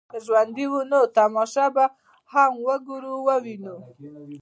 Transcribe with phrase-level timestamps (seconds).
[0.09, 1.85] که ژوندي وو دغه تماشه به
[2.33, 3.75] هم وګورو او وینو.